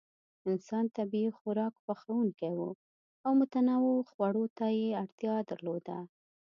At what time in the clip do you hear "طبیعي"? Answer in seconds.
0.97-1.31